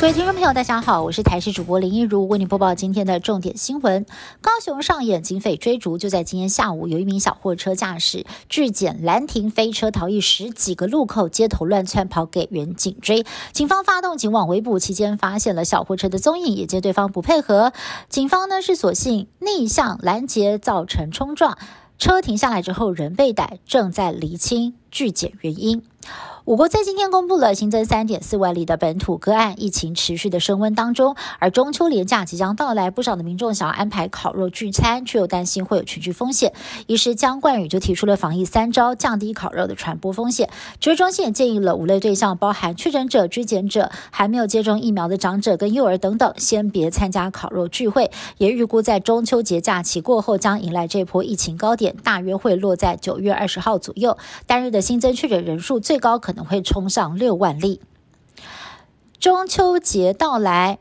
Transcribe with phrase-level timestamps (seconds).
[0.00, 4.06] 各位听众朋友，大家好，我是台视主播林一如，为您播报今天的重点新闻。
[4.40, 13.26] 高雄上演警匪追逐，就在今天下午，有一名小货车驾驶拒检拦停飞车逃逸十几个路口，街头乱窜跑给人警追。
[13.52, 17.72] 警方发动警网围捕期间，发现了小货车的踪影，也见对方不配合，
[18.08, 21.58] 警方呢是索性逆向拦截，造成冲撞。
[21.98, 25.82] 车停下来之后，人被逮，正在厘清拒检原因。
[26.48, 31.14] 我国在今天公布了新增三点四万例的本土个案，疫情持续的升温当中。
[31.40, 36.54] 而中秋连假即将到来，不少的民众想要安排烤肉聚餐，却又担心会有群聚风险。
[36.86, 40.48] 于是江冠宇就提出了防疫三招，降低烤肉的传播风险。
[40.80, 48.10] 指挥中心也建议了五类对象，包含确诊者、居检者、还没有接种疫苗的长者跟幼儿等等，先别参加烤肉聚会。
[48.38, 54.16] 也预估在中秋节假期过后，将迎来这波疫情高点，大约会落在九月二十号左右。
[54.46, 56.37] 单日的新增确诊人数最高可能。
[56.44, 57.80] 会冲上六万例。
[59.18, 60.78] 中秋节到来，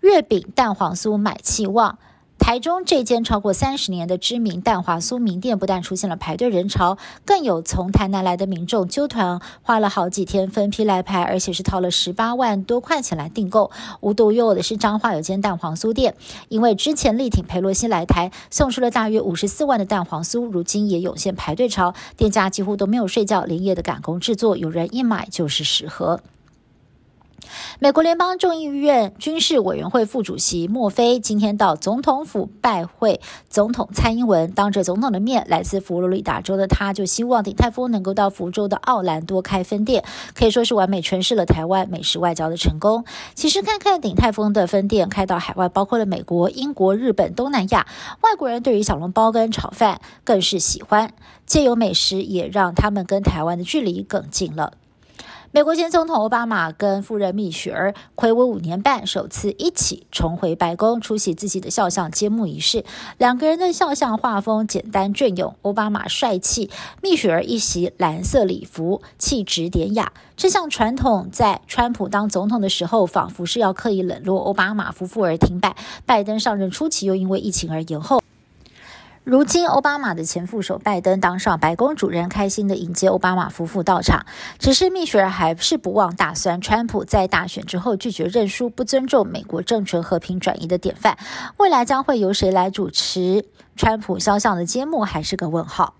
[0.00, 1.98] 月饼、蛋黄酥买气旺。
[2.46, 13.72] 台中这间超过三十年的知名蛋黄酥名店，不但出现了排队人潮，更有从台南来的民众揪团，花了好几天分批来排，而且是掏了十八万多块钱来订购。
[14.00, 16.14] 无独有偶的是，彰化有间蛋黄酥店，
[16.48, 26.20] 因为之前力挺佩洛西来台，送出了大约五十四万的蛋黄酥，如今也涌现排队潮，店家几乎都没有睡觉，连夜的赶工制作，有人一买就是十盒。
[27.78, 43.04] 美国联邦众议院军事委员会副主席莫菲今天到总统府拜会总统蔡英文，当着总统的面，来自佛罗里达州的他就希望鼎泰丰能够到福州的奥兰多开分店，可以说是完美诠释了台湾美食外交的成功。
[43.34, 47.86] 其实看看鼎泰丰的分店开到海外，包括了美国、英国、日本、东南亚，
[48.22, 51.12] 外国人对于小笼包跟炒饭更是喜欢，
[51.44, 54.72] 借由美食也让他们跟台湾的距离更近了。
[55.52, 62.84] 美国前总统奥巴马跟夫人蜜雪儿暌违五年半，首次一起重回白宫出席自己的肖像揭幕仪式。
[63.16, 66.68] 两个人的肖像画风简单隽永，奥巴马帅气，
[67.00, 70.12] 蜜雪儿一袭蓝色礼服，气质典雅。
[70.36, 75.76] 这项传统在川普当总统的时候，仿佛是要刻意冷落奥巴马夫妇而停摆。
[76.04, 78.20] 拜登上任初期又因为疫情而延后。
[79.26, 84.24] 如今，奥巴马的前副手拜登当上白宫主任，开心的迎接奥巴马夫妇到场。
[84.60, 91.18] 只是蜜雪儿还是不忘打算，川普在大选之后拒绝认输，不尊重美国政权和平转移的典范。
[91.56, 93.44] 未来将会由谁来主持
[93.74, 95.94] 川普肖像的揭幕，还是个问号。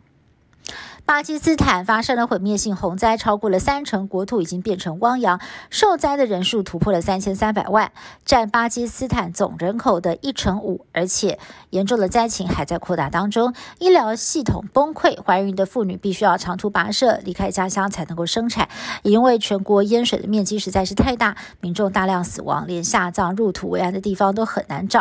[1.06, 5.40] 巴基斯坦发生了毁灭性洪灾，超过了三成国土已经变成汪洋，
[5.70, 7.92] 受灾的人数突破了三千三百万，
[8.24, 11.38] 占巴基斯坦总人口的一成五，而且
[11.70, 18.68] 严重的灾情还在扩大当中，医疗系统崩溃，怀孕的妇女必须要长途跋涉离开家乡才能够生产，
[19.04, 25.00] 因为全国淹水的面积实在是太大，民众大量死亡，连下葬入土为安的地方都很难找。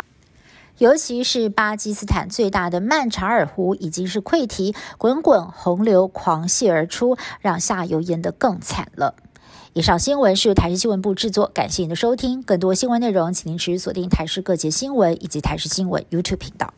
[0.78, 9.14] 尤其是巴基斯坦最大的曼查尔湖已经是溃堤，滚滚洪流狂泻而出，让下游淹得更惨了。
[9.72, 12.42] 以上新闻是由台视新闻部制作，感谢您的收听。
[12.42, 16.74] 更多新闻内容，请您持续锁定台视各节新闻以及台视新闻 YouTube 频道。